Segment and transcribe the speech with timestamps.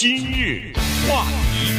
[0.00, 0.72] 今日
[1.06, 1.74] 话题，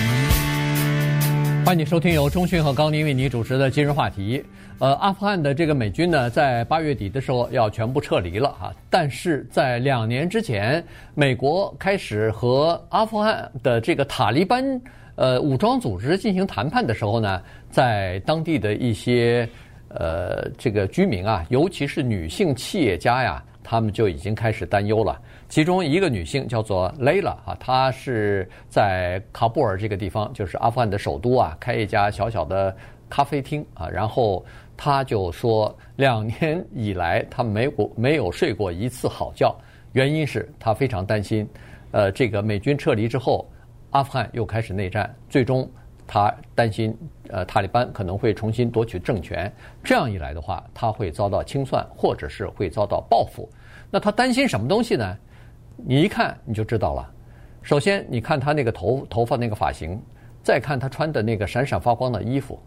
[1.65, 4.45] 欢迎收听由中讯和高宁为你主持的今日话题。
[4.77, 14.79] 呃，阿富汗的这个美军呢，在八月底的时候要全部撤离了哈，但是在两年之前，美国开始和阿富汗的这个塔利班
[15.15, 17.41] 呃武装组织进行谈判的时候呢，
[17.71, 19.49] 在当地的一些
[19.87, 23.43] 呃这个居民啊，尤其是女性企业家呀。
[23.63, 25.21] 他们就已经开始担忧了。
[25.51, 32.73] 其中一个女性叫做蕾拉啊，她是在喀布尔这个地方，就是阿富汗的首都啊，开一家小小的
[33.09, 33.89] 咖啡厅啊。
[33.89, 34.45] 然后
[34.77, 39.53] 她就说，两年以来她没过没有睡过一次好觉，
[39.91, 41.45] 原因是她非常担心，
[41.91, 43.45] 呃，这个美军撤离之后，
[43.89, 45.69] 阿富汗又开始内战，最终
[46.07, 46.97] 她担心
[47.27, 49.51] 呃塔利班可能会重新夺取政权，
[49.83, 53.49] 这样一来的话，她会遭到清算，或者是会遭到报复。
[53.93, 55.17] 那他担心什么东西呢？
[55.85, 57.13] 你一看你就知道了。
[57.61, 60.01] 首先，你看他那个头头发那个发型，
[60.43, 62.59] 再看他穿的那个闪闪发光的衣服，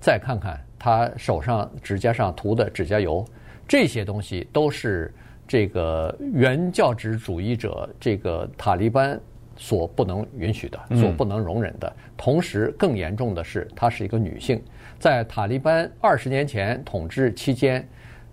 [0.00, 3.24] 再看看他手上指甲上涂的指甲油，
[3.66, 5.14] 这些东西都是
[5.46, 9.18] 这个原教旨主义者这个塔利班
[9.56, 11.88] 所不能允许的，所不能容忍的。
[11.88, 12.12] 嗯。
[12.16, 14.62] 同时，更严重的是，她是一个女性，
[14.98, 17.86] 在塔利班二十年前统治期间，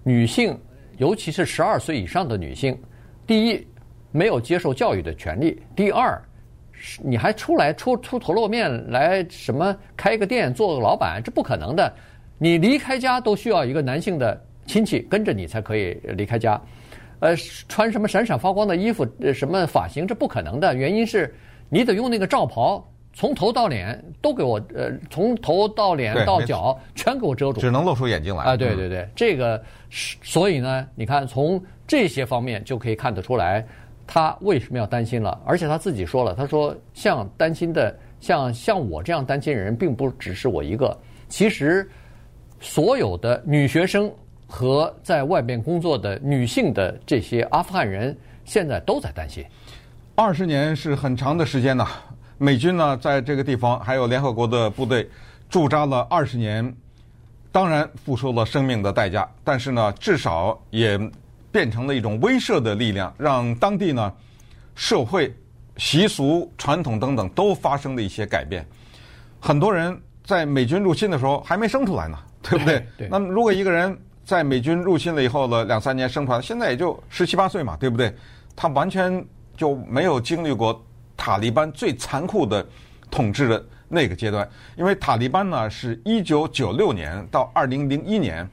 [0.03, 0.57] 女性。
[0.97, 2.77] 尤其是十二岁以上的女性，
[3.25, 3.65] 第一，
[4.11, 6.21] 没有接受教育的权利；第二，
[7.03, 11.93] 你还出来出出头露面来什么开个店做个老板，这不可能的。
[12.37, 16.59] 你离开家都需要一个男性的亲戚跟着你才可以离开家。
[17.19, 17.35] 呃，
[17.67, 20.73] 穿什么闪闪发光的衣服，什么发型，这不可能的。
[20.73, 21.35] 原因是
[21.69, 22.85] 你得用那个罩袍。
[23.11, 28.43] 从头到脸都给我，呃，从头到脸到脚全给我遮住，只能露出眼睛来。
[28.43, 33.65] 啊，对对对，嗯、这个是，所以呢，你看从这些方面就可以看得出来，
[34.11, 35.39] 他为什么要担心了。
[35.45, 40.97] 而且他自己说了，他说像担心的，像像我这样担心的人，并不只是我一个。
[41.27, 41.87] 其实，
[42.59, 44.11] 所有的女学生
[44.47, 49.45] 和在外边工作的女性的这些阿富汗人，现在都在担心。
[50.15, 51.87] 二十年是很长的时间呐。
[52.39, 55.07] 美军呢，在这个地方还有联合国的部队
[55.49, 56.75] 驻扎了二十年，
[57.51, 60.97] 当然付出了生命的代价，但是呢，至少也
[61.51, 64.13] 变成了一种威慑的力量，让当地呢
[64.75, 65.33] 社会
[65.77, 68.65] 习俗、传统等等都发生了一些改变。
[69.39, 72.85] 很多人在美军入侵的时候还没生出来呢， 对不对？
[72.97, 73.07] 对。
[73.09, 78.13] 那么，如果一个人在美军入侵了以后的两三年生出来，现在也就十七八岁嘛，对不对？
[78.55, 80.83] 他完全就没有经历过。
[81.21, 82.65] 塔利班最残酷的
[83.11, 88.49] 统治的那个阶段，因为塔利班呢是一九九六年到二零零一年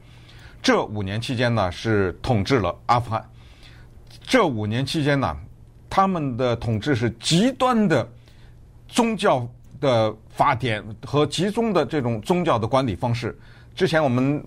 [0.61, 3.23] 这五年期间呢是统治了阿富汗。
[4.21, 5.37] 这五年期间呢，
[5.89, 8.07] 他们的统治是极端的
[8.87, 9.47] 宗教
[9.79, 13.37] 的法典和集中的这种宗教的管理方式。
[13.75, 14.43] 之前我们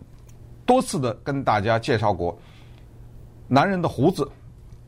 [0.67, 2.39] 多次的跟大家介绍过，
[3.49, 4.31] 男人的胡子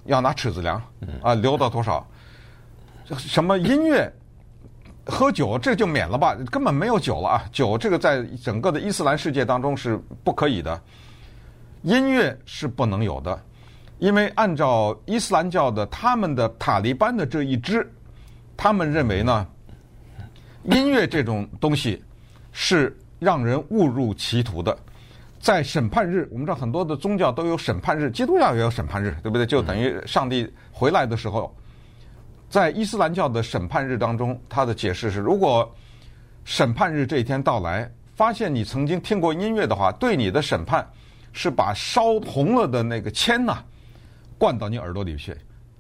[0.05, 0.83] 要拿尺子量
[1.23, 2.07] 啊，留到多少。
[3.17, 4.11] 什么音乐、
[5.05, 7.45] 喝酒，这就免了吧，根本没有酒了啊！
[7.53, 10.81] 酒这个在整个的伊斯兰世界当中是不可以的，
[11.83, 13.41] 音乐是不能有的，
[13.99, 17.89] 因为按照伊斯兰教的他们的塔利班的这一支，
[18.57, 19.47] 他们认为呢，
[20.65, 22.03] 音乐这种东西
[22.53, 24.77] 是让人误入歧途的。
[25.41, 29.45] 在审判日，我们知道很多的宗教都有审判日，基督教也有审判日，对不对？
[29.45, 31.53] 就等于上帝回来的时候。
[32.49, 35.69] 在伊斯兰教的审判日当中，他的解释是：如果
[36.45, 40.87] 审判日这一天到来，发现你曾经听过音乐的话，对你的审判
[41.33, 43.63] 是把烧红了的那个铅呐
[44.39, 45.37] 灌到你耳朵里去。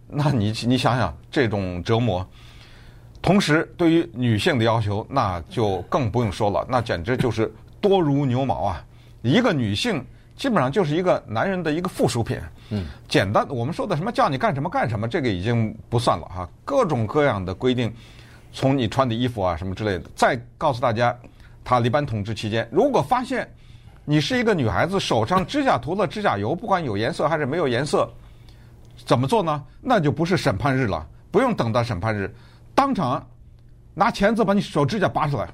[0.08, 2.26] 那你你想想这种折磨。
[3.20, 8.84] 同时，对于女性的要求，那就更不用说了，那简直就是多如牛毛啊！
[9.22, 10.04] 一个女性。
[10.34, 12.36] 基本上就是一个男人的一个附属品。
[12.70, 16.48] 嗯，简单，我们说的什么叫你干什么干什么，这个已经不算了哈。
[16.64, 17.92] 各种各样的规定，
[18.52, 20.04] 从你穿的衣服啊什么之类的。
[20.16, 21.16] 再告诉大家，
[21.62, 23.48] 塔利班统治期间，如果发现
[24.04, 28.08] 你是一个女孩子，手上指甲涂了指甲油，不管有颜色还是没有颜色，
[29.06, 29.64] 怎么做呢？
[29.80, 32.32] 那就不是审判日了，不用等到审判日，
[32.74, 33.24] 当场
[33.94, 35.48] 拿钳子把你手指甲拔出来，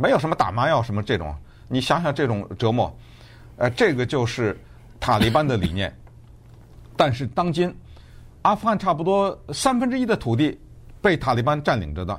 [0.00, 1.34] 没有什么打麻药什么这种，
[1.68, 2.92] 你想想这种折磨。
[3.56, 4.58] 呃，这个就是
[4.98, 5.94] 塔利班的理念，
[6.96, 7.72] 但是当今
[8.42, 10.58] 阿富汗差不多三分之一的土地
[11.00, 12.18] 被塔利班占领着的，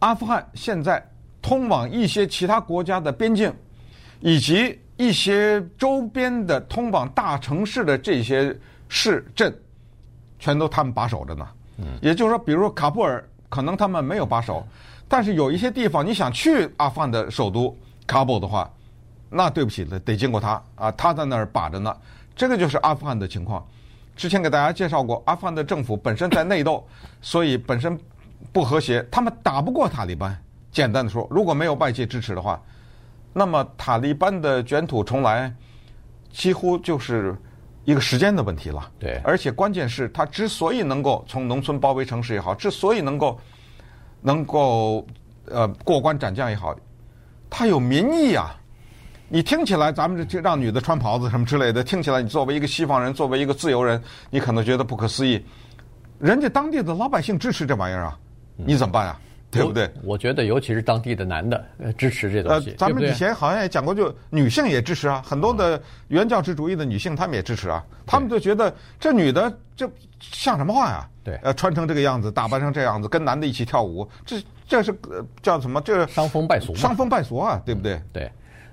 [0.00, 1.02] 阿富汗现在
[1.40, 3.54] 通往一些其他国家的边境，
[4.20, 8.56] 以及一些周边的通往大城市的这些
[8.88, 9.56] 市镇，
[10.38, 11.48] 全都他们把守着呢。
[11.78, 14.66] 嗯，也就是说，比如说喀布尔可能他们没有把守，
[15.06, 17.76] 但是有一些地方你想去阿富汗的首都
[18.06, 18.68] 喀布尔的话，
[19.30, 21.96] 那对不起了，得经过他啊，他在那儿把着呢。
[22.34, 23.64] 这个就是阿富汗的情况。
[24.16, 26.84] 之前给大家介绍过，阿富汗的政府本身在内斗，
[27.22, 27.96] 所以本身
[28.52, 30.36] 不和谐，他们打不过塔利班。
[30.72, 32.60] 简单的说，如果没有外界支持的话，
[33.32, 35.52] 那么塔利班的卷土重来，
[36.30, 37.36] 几乎就是
[37.84, 38.90] 一个时间的问题了。
[38.98, 43.38] 对，而且关键是他之所以能够从农村包围城市也好，之所以能够
[44.20, 45.06] 能够
[45.46, 46.74] 呃过关斩将也好，
[47.48, 48.54] 他有民意啊。
[49.30, 55.44] 你听起来，咱们这让女的穿袍子什么之类的，听起来你作为一个西方人，作为一个自由人，你可能觉得不可思议。
[56.18, 58.18] 人家当地的老百姓支持这玩意儿啊，
[58.56, 59.20] 你怎么办啊？
[59.50, 59.90] 对不对？
[60.02, 61.64] 我，我觉得，尤其是当地的男的
[61.96, 62.70] 支持这东西。
[62.70, 67.84] 呃，咱们以前好像也讲过，就女性也支持啊，很多的原教旨主义的女性，她们也支持啊。
[68.06, 69.90] 她们就觉得这女的这
[70.20, 71.08] 像什么话呀？
[71.24, 74.36] 对，呃，穿成这个样子，打扮成这样子，跟男的一起跳舞，这
[74.66, 74.94] 这是
[75.42, 75.80] 叫什么？
[75.80, 78.00] 这伤风败俗，伤风败俗啊，对不对？
[78.12, 78.30] 对。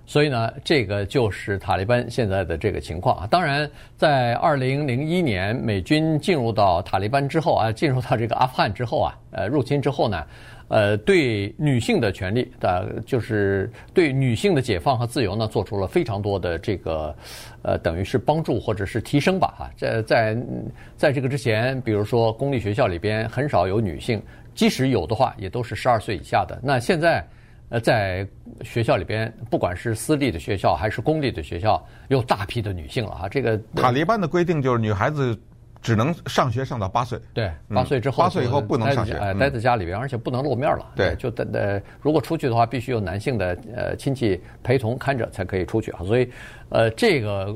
[0.08, 3.26] 所以呢，这个就是塔利班现在的这个情况啊。
[3.26, 3.68] 当然，
[3.98, 10.24] 在二零零一年美军进入到塔利班之后啊，进入到这个阿富汗之后啊，呃，入侵之后呢，
[10.68, 17.16] 呃，对女性的权利的，就是对女性的解放和自由呢，做出了非常多的这个，
[17.62, 19.54] 呃，等于是帮助或者是提升吧。
[19.58, 20.38] 哈，在在
[20.98, 24.22] 在这个之前，比如说公立学校里边很少有女性，
[24.54, 26.60] 即使有的话，也都是十二岁以下的。
[26.64, 27.26] 那现在。
[27.70, 28.26] 呃，在
[28.62, 33.28] 学校里边，不管是私立的学校还是公立的学校，有大批的女性了啊。
[33.28, 35.36] 这个塔利班的规定就是女孩子
[35.86, 40.84] 只能上学上到八岁，对，八岁之后，八岁以后不能上学，哎，待在家里边，而且不能露面了。
[40.96, 46.00] 对，就等呃，如果出去的话，必须有男性的呃亲戚陪同看着才可以出去啊。
[46.04, 46.28] 所以，
[46.70, 47.56] 呃，这个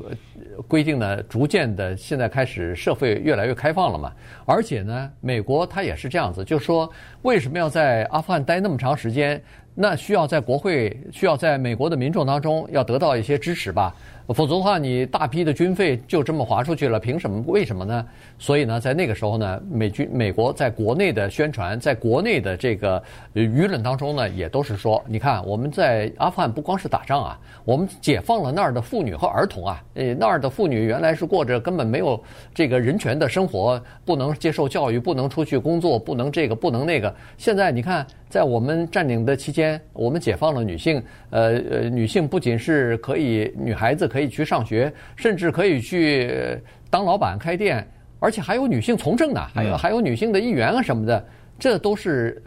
[0.68, 4.12] 规定呢，逐渐的现在开始社会越来越开放了嘛。
[4.46, 6.88] 而且呢，美国它也是这样子，就是说
[7.22, 9.42] 为什么要在阿富汗待那么长时间？
[9.74, 13.94] 那需要在国会，需要在美国的民众当中要得到一些支持吧，
[14.34, 17.42] 否则的话，你大批的军费就这么划出去了，凭什么？
[17.46, 18.04] 为什么呢？
[18.38, 23.02] 所以呢，在那个时候呢，美军美国在国内的宣传，在国内的这个
[23.32, 37.14] 舆论当中呢，也都是说，你看我们在阿富汗不光是打仗啊，我们解放了那儿的妇女和儿童啊，呃，那儿的妇女原来是过着根本没有这个人权的生活，不能接受教育，不能出去工作，不能这个，不能那个。
[37.38, 38.04] 现在你看。
[38.30, 41.02] 在我们占领的期间，我们解放了女性。
[41.30, 46.56] 呃呃，女性不仅是可以，女孩子可以去上学，甚至可以去
[46.88, 47.84] 当老板开店，
[48.20, 51.26] 而且还有女性从政呢，还有还有女性的议员啊什么的，
[51.58, 52.40] 这都是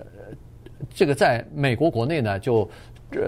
[0.90, 2.68] 这个在美国国内呢就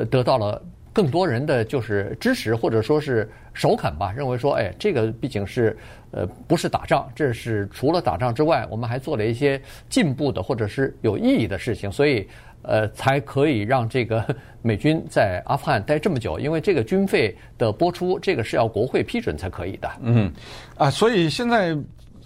[0.10, 0.64] 得到了。
[0.96, 5.76] 更多人的就是支持或者说是首肯吧，认为说，哎，这个毕竟是，
[6.12, 12.26] 呃，不是打仗，这是除了打仗之外，我们还做了一些进步的或者是有意义的事情，所以，
[12.62, 14.26] 呃，才可以让这个
[14.62, 19.92] 美军在阿富汗待这么久，因为这个军费的拨出，这个是要国会批准才可以的。
[20.00, 20.32] 嗯，
[20.78, 21.78] 啊，所以现在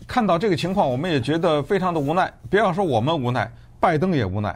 [0.08, 2.32] 看到这个情况，我们也觉得非常的无奈。
[2.52, 4.56] 不要说我们无奈，拜登也无奈。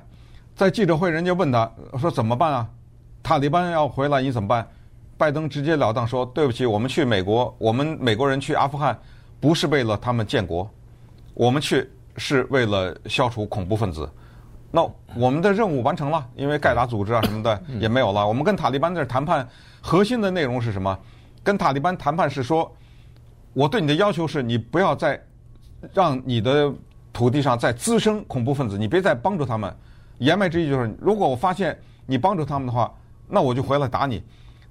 [0.56, 1.68] 在记者会，人家问他
[2.00, 2.70] 说怎么办啊？
[3.24, 4.68] 塔利班要回来，你怎么办？
[5.18, 9.00] 拜登直截了当说：“对不起，我们去美国，我们美国人去阿富汗，
[9.40, 10.70] 不是为了他们建国，
[11.34, 14.10] 我们去是为了消除恐怖分子。
[14.70, 14.86] 那
[15.16, 18.28] 我们的任务完成了，因为盖达组织啊什么的也没有了。
[18.28, 19.48] 我们跟塔利班在谈判，
[19.80, 21.00] 核心的内容是什么？
[21.44, 22.70] 跟塔利班谈判是说，
[23.54, 25.22] 我对你的要求是你不要再
[25.94, 26.74] 让你的
[27.14, 29.74] 土地上再滋生恐怖分子，你别再帮助他们。
[30.18, 32.94] 言外之意就是，如果我发现你帮助他们的话。”
[33.34, 34.22] 那我就回来打你，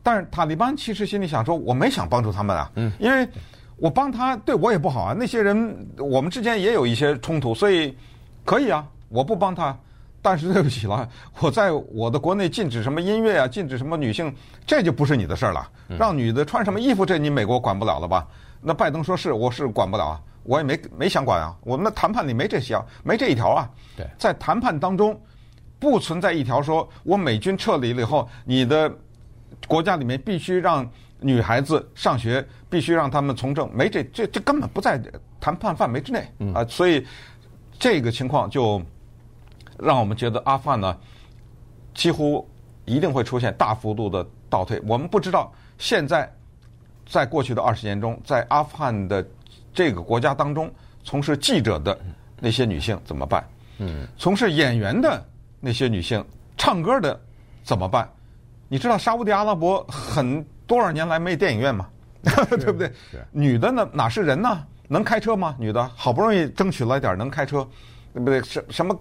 [0.05, 3.29] 但是塔利班其实心里想说，我没想帮助他们啊，因为
[3.77, 5.17] 我帮他对我也不好啊。
[5.19, 7.93] 那些人我们之间也有一些冲突，所以
[8.45, 9.77] 可以啊，我不帮他，
[10.23, 11.09] 但是对不起了，
[11.41, 14.33] 我在我的国内禁止什么音乐啊，禁止什么女性，
[14.65, 15.69] 这就不是你的事儿了。
[15.99, 18.25] 让女的穿什么衣服，这你美国管不了了吧？
[18.61, 21.53] 那拜登说是，我是管不了啊，我也没没想管啊。
[21.65, 23.69] 我们的谈判里没这些，没这一条啊。
[23.97, 25.21] 对，在谈判当中。
[25.83, 28.89] 不存在一条说，我美军撤离了以后，你的
[29.67, 34.97] 国家里面必须让女孩子上学，必须让他们从政，没这这这根本不在
[35.41, 36.25] 谈判范围之内
[36.55, 36.65] 啊！
[36.67, 37.05] 所以
[37.81, 38.81] 这个情况就
[39.77, 40.97] 让我们觉得阿富汗呢，
[41.95, 42.49] 几乎
[42.85, 44.81] 一定会出现大幅度的倒退。
[44.87, 46.33] 我们不知道现在
[47.05, 49.27] 在过去的二十年中，在阿富汗的
[49.75, 50.73] 这个国家当中，
[51.03, 51.99] 从事记者的
[52.39, 53.45] 那些女性怎么办？
[53.79, 55.27] 嗯，从事演员的。
[55.65, 56.23] 那些女性
[56.59, 57.19] 唱歌的
[57.63, 58.07] 怎么办？
[58.69, 61.89] 你知道沙乌地阿拉伯很多少年来没电影院吗？
[62.23, 62.93] 对不对？
[63.31, 63.89] 女的呢？
[63.93, 64.67] 哪是人呢？
[64.89, 65.55] 能开车吗？
[65.59, 67.67] 女的好不容易争取来点能开车，
[68.13, 68.43] 对不对？
[68.43, 68.99] 什什么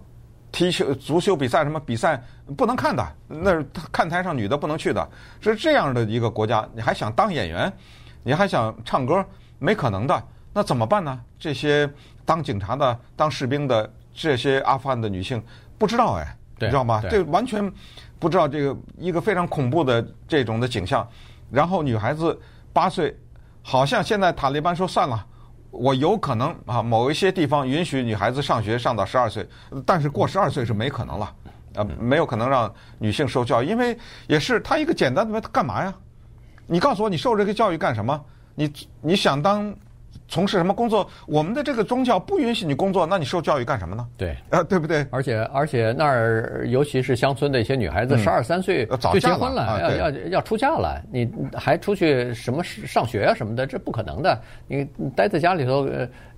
[0.51, 2.21] 踢球、足球比赛什么比赛
[2.55, 7.71] 不能看的，那看台上女的不能去的，是这样的一个国家，你还想当演员，
[8.23, 9.25] 你还想唱歌，
[9.57, 10.23] 没可能的。
[10.53, 11.19] 那怎么办呢？
[11.39, 11.89] 这些
[12.25, 15.41] 当警察的、当士兵的这些阿富汗的女性
[15.77, 16.37] 不知道哎，
[16.67, 17.01] 你知道吗？
[17.09, 17.71] 这完全
[18.19, 21.07] 不知道这个一个非常恐怖的这种的景象。
[21.49, 22.39] 然后女孩子
[22.71, 23.17] 八岁，
[23.61, 25.25] 好像现在塔利班说算了。
[25.69, 29.47] 我有可能啊，某一些地方允许女孩子上学上到十二岁，
[29.85, 31.35] 但是过十二岁是没可能了，
[31.75, 35.93] 呃，没有可能让女性受教育，因为也是他一个简单的，干嘛呀？
[36.67, 38.21] 你告诉我，你受这个教育干什么？
[38.53, 39.73] 你你想当？
[40.31, 41.05] 从事什么工作？
[41.27, 44.07] 我们的这个宗教不允许你工作，那你受教育干什么呢？
[44.15, 45.05] 对，啊，对不对？
[45.11, 54.41] 而且而且那儿，尤其是乡村的一些女孩子，十二三岁就结婚了，要要要出嫁了，你还出去什么上学啊什么的，这不可能的。
[54.67, 55.85] 你待在家里头，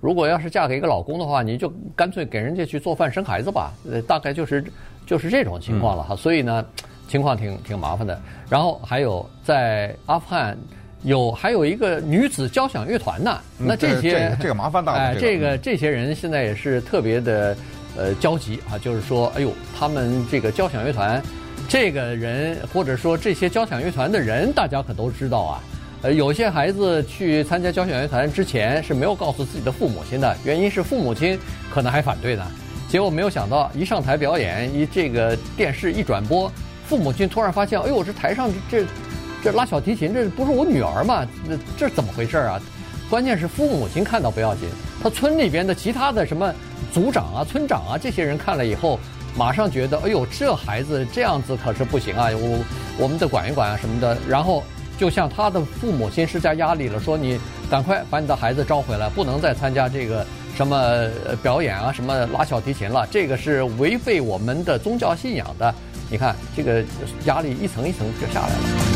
[0.00, 3.72] 如果要是嫁给一个老公的话，你就干脆给人家去做饭生孩子吧。
[3.88, 4.64] 呃，大概就是
[5.06, 6.16] 就是这种情况了哈。
[6.16, 6.66] 所以呢，
[7.06, 8.20] 情况挺挺麻烦的。
[8.50, 10.58] 然后还有在阿富汗。
[11.04, 14.98] 有还有一个女子交响乐团呢，那这些、这个麻烦大了。
[14.98, 17.54] 哎，这个这些人现在也是特别的
[17.94, 21.22] 呃焦急啊，就是说，哎呦，他们这个交响乐团，
[21.68, 25.62] 这个人或者说这些交响乐团的人，大家可都知道啊。
[26.00, 31.38] 呃，有些孩子去参加交响乐团之前是没有告诉自己的父母亲的，原因是父母亲
[31.70, 32.46] 可能还反对呢。
[32.88, 36.50] 结果没有想到，一上台表演，一这个电视一转播，
[36.86, 38.86] 父母亲突然发现，哎呦，这台上这。
[39.44, 41.22] 这拉小提琴，这不是我女儿吗？
[41.46, 42.58] 这这怎么回事啊？
[43.10, 44.66] 关键是父母亲看到不要紧，
[45.02, 46.50] 他村里边的其他的什么
[46.90, 48.98] 组长啊、村长啊这些人看了以后，
[49.36, 52.28] 马上觉得，哎呦，这孩子这样子可是不行啊！
[52.32, 52.64] 我
[52.96, 54.16] 我们得管一管啊什么的。
[54.26, 54.64] 然后
[54.96, 57.38] 就向他的父母亲施加压力了，说你
[57.70, 61.06] 赶快把你的孩子招回来，不能再参加这个什么
[61.42, 65.74] 表演啊、什么拉小提琴了，这个是违背我们的宗教信仰的。
[66.08, 66.82] 你看，这个
[67.26, 68.93] 压力一层一层就下来了。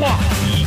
[0.00, 0.66] 话题，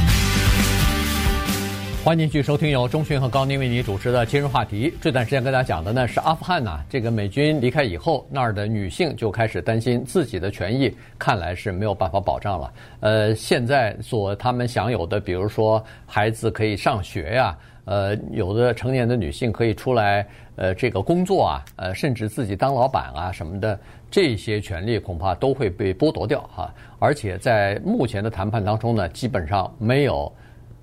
[2.05, 4.89] 欢迎继续收听由钟迅和高宁为你主持的《今日话题》。
[5.01, 12.73] 这段时间跟大家讲的呢是阿富汗呐、啊，这个美军离开以后，那儿的女性就开始担心自己的权益，看来是没有办法保障了。
[13.01, 20.25] 呃，现在所他们享有的，比如说孩子可以上学呀、呃，有的成年的女性可以出来，
[20.55, 23.77] 呃，这个工作啊，呃，甚至自己当老板啊什么的。
[24.11, 30.29] 这些权利恐怕都会被剥夺掉哈，而且在目前的谈判当中呢，基本上没有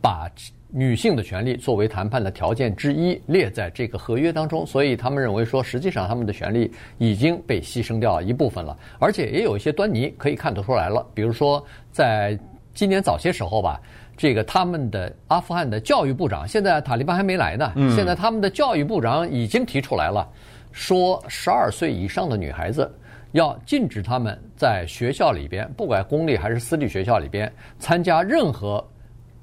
[0.01, 0.27] 把
[0.71, 12.39] 女性的权利作为谈判的条件之一列在这个合约当中，所以他们认为说，实际上他们的权利已经被牺牲掉一部分了，而且也有一些端倪可以看得出来了，比如说在
[12.73, 13.79] 今年早些时候吧，
[14.17, 20.27] 这个他们的阿富汗的教育部长，现在塔利班还没来呢，现在他们的教育部长已经提出来了，
[20.73, 22.91] 说十二岁以上的女孩子。
[23.33, 28.83] 要禁止他们在学校里边，不管公立还是私立学校里边，参加任何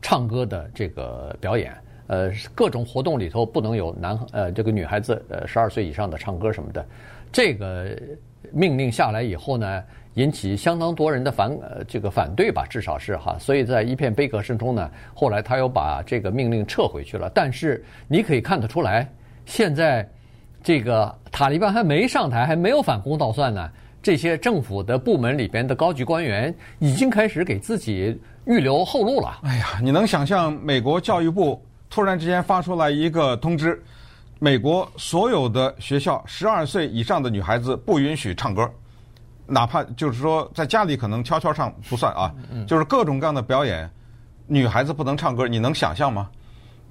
[0.02, 1.72] 唱歌的这个表演。
[2.08, 6.86] 呃，各种活动里头不能有男呃这个女孩子呃十二岁以上的唱歌什么的。
[7.32, 7.98] 这个
[8.52, 13.38] 命令下来以后呢，引起相当多人的反呃这个反对吧，至少是哈。
[13.40, 17.32] 所以在一片悲歌声中呢，后来他又把这个命令撤回去了。
[17.34, 19.08] 但是你可以看得出来，
[19.46, 20.08] 现在。
[20.66, 23.70] 这个塔利班还没上台，还没有反攻倒算呢。
[24.02, 29.42] 这些政府的部门里边的高级官员已经开始给自己预留后路了。
[29.44, 33.80] 哎呀，你能想象美国教育部突然之间发出来一个通知，
[34.40, 38.68] 美国所有的学校十二岁以上的女孩子不允许唱歌，
[39.46, 42.34] 哪怕就是说在家里可能悄悄唱不算啊，
[42.66, 43.88] 就是各种各样的表演，
[44.48, 46.28] 女孩子不能唱歌，你能想象吗？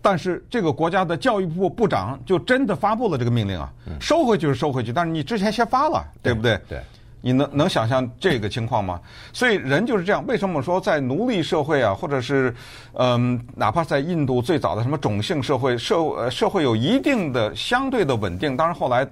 [0.04, 6.60] 但是这个国家的教育部部长就真的发布了这个命令啊，收回去是收回去，但是你之前先发了，对不对？
[6.68, 6.78] 对，
[7.22, 9.00] 你能能想象这个情况吗？
[9.32, 10.22] 所以人就是这样。
[10.26, 12.54] 为什么说在奴隶社会啊，或者是
[12.92, 19.08] 嗯，哪怕在印度最早的什么种姓社会，社呃社会有一定的相对的稳定，当然后来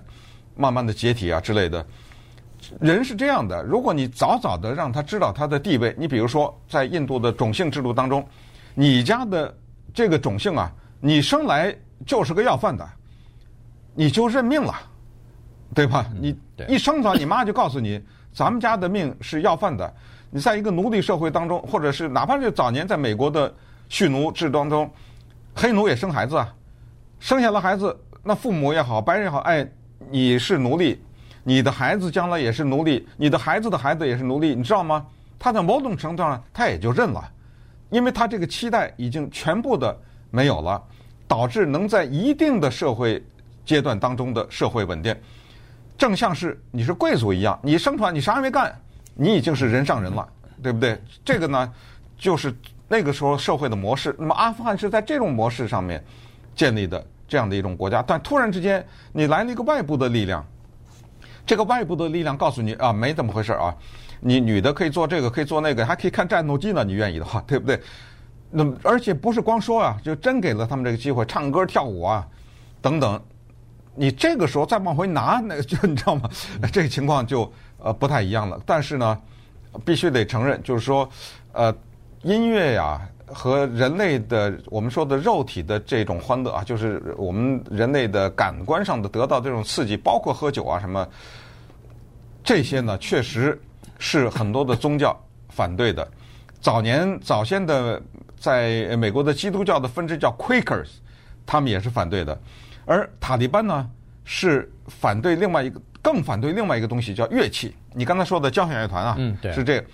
[0.54, 1.82] 慢慢的解体啊之类的。
[2.80, 8.22] 人是这样的，如果你早早的让他知道他的地位，你比如说在印度的种姓制度当中，
[8.74, 9.56] 你家的
[9.94, 10.70] 这个种姓啊。
[11.04, 12.88] 你生来就是个要饭的，
[13.92, 14.72] 你就认命了，
[15.74, 16.06] 对吧？
[16.20, 18.00] 你一生出来，你妈就告诉你，
[18.32, 19.92] 咱们家的命是要饭的。
[20.30, 23.52] 你在一个奴隶社会当中，或者是哪怕是早年在美国的
[23.88, 24.88] 蓄奴制当中，
[25.52, 26.54] 黑奴也生孩子啊，
[27.18, 29.68] 生下了孩子，那父母也好，白人也好，哎，
[30.08, 31.02] 你是奴隶，
[31.42, 35.04] 你的孩子将来也是奴隶，你的孩子的孩子也是奴隶，你知道吗？
[35.36, 37.28] 他在某种程度上，他也就认了，
[37.90, 39.94] 因为他这个期待已经全部的
[40.32, 40.82] 没有了。
[41.28, 43.24] 导致能在一定的社会
[43.64, 45.16] 阶段当中的社会稳定，
[45.96, 48.78] 正像是你是贵族一样，你生出来你啥也没干，
[49.14, 50.28] 你已经是人上人了，
[50.62, 51.00] 对不对？
[51.24, 51.72] 这个呢，
[52.18, 52.54] 就是
[52.86, 54.14] 那个时候社会的模式。
[54.18, 56.04] 那么阿富汗是在这种模式上面
[56.54, 60.44] 建立的这样的一种国家，但突然之间你来了一个外部的力量，
[61.46, 63.74] 这个外部的力量告诉你啊，没怎么回事啊，
[64.20, 67.80] 你女的可以做这个，可以做那个，还可以看战斗机呢，你愿意的话，对不对？
[68.52, 72.26] 那么而且不是光说啊，就真给了他们这个机会，唱歌跳舞啊，
[72.80, 73.20] 等等。
[73.94, 76.28] 你这个时候再往回拿，那就你知道吗？
[76.72, 78.58] 这个情况就呃不太一样了。
[78.64, 79.18] 但是呢，
[79.84, 81.06] 必须得承认，就是说，
[81.52, 81.74] 呃，
[82.22, 91.06] 音乐呀和人类的我们说的肉体的这种欢乐啊，就是我们人类的感官上的得到这种刺激，包括喝酒啊什么，
[92.42, 93.60] 这些呢确实
[93.98, 95.14] 是很多的宗教
[95.50, 96.06] 反对的。
[96.62, 98.00] 早年早先的
[98.42, 100.88] 在美国的基督教的分支叫 Quakers，
[101.46, 102.36] 他们也是反对的。
[102.84, 103.88] 而塔利班呢，
[104.24, 107.72] 是反对另外一个，更反对另外一个东西，叫乐器。
[107.94, 109.86] 你刚才说的交响乐团啊，嗯，对，是这个，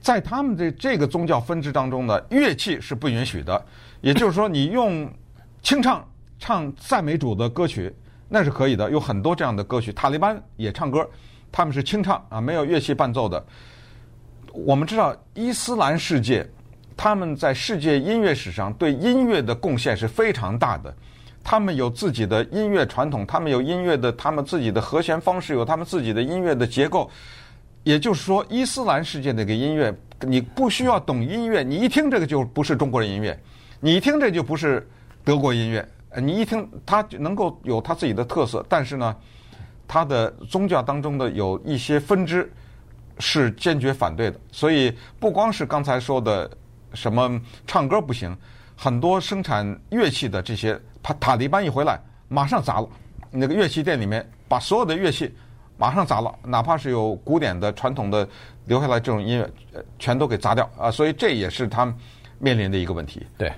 [0.00, 3.60] 在他们的这个宗教分支当中呢，乐器是不允许的。
[4.00, 5.12] 也就是说，你用
[5.60, 7.92] 清唱唱赞美主的歌曲，
[8.28, 9.92] 那是可以的，有很多这样的歌曲。
[9.92, 11.04] 塔利班也唱歌，
[11.50, 13.44] 他们是清唱啊，没有乐器伴奏的。
[14.52, 16.48] 我们知道伊斯兰世界，
[17.02, 20.94] 他们在世界音乐史上对音乐的贡献是非常大的。
[21.42, 27.10] 他们有自己的音乐传统，他们有音乐的，他们自己的和弦方式，有他们自己的音乐的结构。
[27.84, 29.90] 也就是说，伊斯兰世界那个音乐，
[30.20, 33.34] 你不需要懂音乐，你一听这个就不是中国人音乐，
[33.80, 34.86] 你一听这就不是
[35.24, 35.88] 德国音乐。
[36.18, 39.16] 你一听它能够有它自己的特色，但是呢，
[39.88, 42.52] 它的宗教当中的有一些分支
[43.18, 44.38] 是坚决反对的。
[44.52, 46.50] 所以不光是刚才说的
[46.94, 48.36] 什么唱歌不行，
[48.76, 50.80] 很多生产乐器的这些。
[51.02, 52.88] 他塔利班一回来，马上砸了
[53.30, 55.34] 那个乐器店里面，把所有的乐器
[55.78, 58.28] 马上砸了，哪怕是有古典的、传统的
[58.66, 59.50] 留下来这种音乐，
[59.98, 60.90] 全都给砸掉啊！
[60.90, 61.94] 所以这也是他们
[62.38, 63.26] 面临的一个问题。
[63.38, 63.50] 对，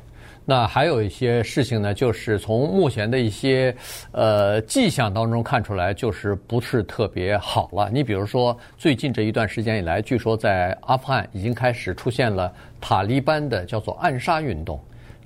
[0.45, 3.75] 那还有一些事情呢，就是从目前的一些
[4.11, 7.89] 呃迹象当中看出来，就是不是特别好了。
[7.93, 14.81] 你比如说，最近这一段时间以来，据说在阿富汗已经开始出现了塔利班的叫做暗杀运动。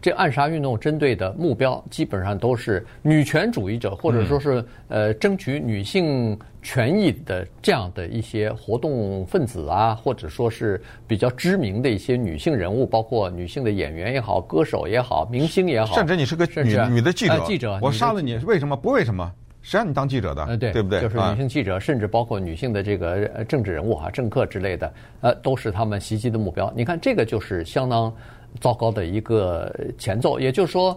[0.06, 18.76] 这暗杀运动针对的目标基本上都是女权主义者，或者说是呃争取女性权益的这样的一些活动分子啊，或者说是比较知名的一些女性人物，包括女性的演员也好、歌手也好、明星也好，甚至你是个女女的记者，记者，我杀了你，为什么？
[18.76, 19.28] 不为什么？
[19.60, 20.44] 谁让你当记者的？
[20.44, 21.00] 呃，对，对不对？
[21.00, 24.92] 就是女性记者，甚至包括女性的这个政治人物哈、政客之类的，
[25.22, 26.72] 呃，都是他们袭击的目标。
[26.76, 28.14] 你看，这个就是相当。
[28.60, 30.96] 糟糕的一个前奏，也就是说，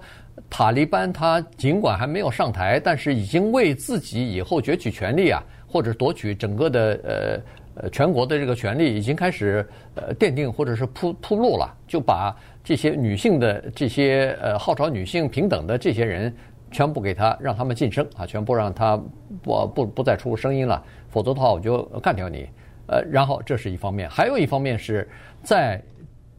[0.50, 16.34] 塔利班他尽管还没有上台，但是已经为自己以后攫取权力啊，或者夺取整个的呃呃全国的这个权力，已经开始呃奠定或者是铺铺路了，就把这些女性的这些呃号召女性平等的这些人，
[16.72, 19.00] 全部给他让他们晋升啊，全部让他
[19.42, 22.48] 不不不再出声音了，否则的话我就干掉你。
[22.88, 25.08] 呃，然后这是一方面，还有一方面是
[25.44, 25.82] 在。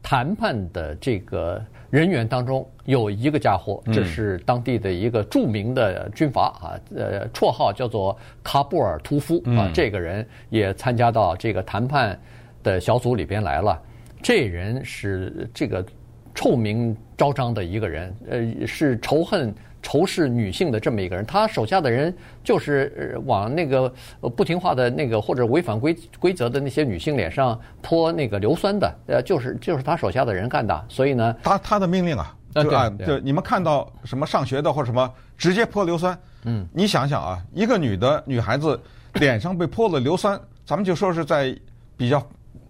[0.01, 9.69] 谈判的这个人员当中有一个家伙，这是当地的一个著名的军阀啊，呃，绰号叫做喀布尔屠夫啊。
[9.73, 12.19] 这个人也参加到这个谈判
[12.63, 13.81] 的小组里边来了。
[14.21, 15.85] 这人是这个
[16.33, 19.53] 臭名昭彰的一个人，呃，是仇恨。
[19.81, 23.91] 仇视女性的这么一个人，他手下的人就是往那个
[24.35, 30.85] 不听话的那个或者违反规规则的那些女性脸上泼那个硫酸的，呃，就是就是他手下的人干的。
[30.87, 38.79] 所以呢，他他的命令啊，就啊，就你们看到什么上学的或者什么直接泼硫酸，嗯，你想想啊，一个女的女孩子
[39.13, 41.57] 脸上被泼了硫酸，咱们就说是在
[41.97, 42.21] 比较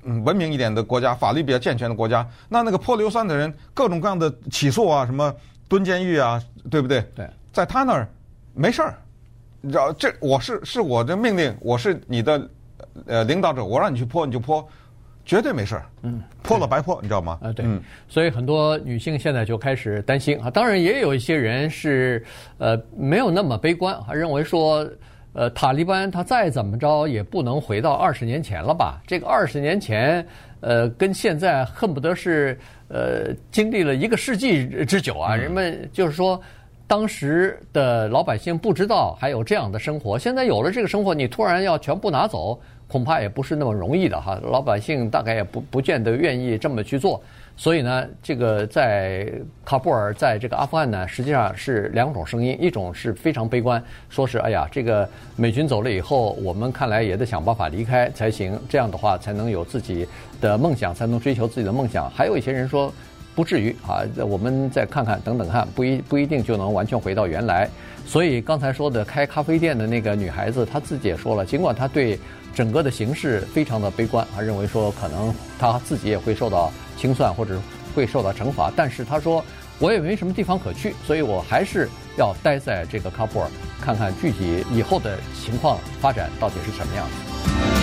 [0.03, 5.33] 嗯文明一点的国家，法律比较健全的国家，那那个泼硫酸的人各种各样的起诉啊，什么。
[5.71, 7.01] 蹲监狱啊，对不对？
[7.15, 8.05] 对，在他那儿
[8.53, 8.93] 没事儿，
[9.61, 12.49] 你知道这我是是我的命令，我是你的
[13.05, 14.67] 呃领导者，我让你去泼你就泼，
[15.23, 15.85] 绝对没事儿。
[16.01, 17.39] 嗯，泼了白泼，你知道吗？
[17.41, 17.65] 啊，对。
[17.65, 20.49] 嗯，所以很多女性现在就开始担心啊。
[20.49, 22.21] 当然，也有一些人是
[22.57, 24.85] 呃没有那么悲观，还认为说
[25.31, 29.01] 呃塔利班他再怎么着也不能回到二十年前了吧？
[29.07, 30.27] 这个二十年前
[30.59, 32.59] 呃跟现在恨不得是。
[32.91, 36.41] 呃，经历了一个世纪之久啊，人们就是说，
[36.85, 44.37] 当时的老百姓不知道还有这样的生活，现在有了这个生活，你突然要全部拿走，恐怕也不是那么容易的哈。
[44.43, 47.23] 老百姓大概也不不见得愿意这么去做。
[47.57, 49.31] 所以呢，这个在
[49.65, 60.07] 喀布尔，在这个阿富汗呢，实际上是两种声音，一种是非常悲观，说是哎呀，这个美军走了以后，我们看来也得想办法离开才行，这样的话才能有自己
[60.39, 62.09] 的梦想，才能追求自己的梦想。
[62.09, 62.91] 还有一些人说，
[63.35, 67.69] 不至于啊，我们再看看，等等看，不一不一定就能完全回到原来。
[68.11, 72.19] 所以刚才说的开咖啡店的那个女孩子，她自己也说了，尽管她对
[72.53, 76.69] 整个的形势非常的悲观，她认为说可能她自己也会受到。
[76.97, 77.59] 清算或者
[77.95, 79.43] 会受到惩罚，但是她说
[79.79, 83.49] 我也没什么地方可去，所以我还是要待在这个喀布尔，
[83.81, 87.80] 看看具体以后的情况发展到底是什么样子。